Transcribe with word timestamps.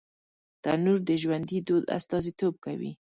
تنور 0.63 0.99
د 1.09 1.11
ژوندي 1.21 1.59
دود 1.67 1.83
استازیتوب 1.97 2.53
کوي 2.65 2.91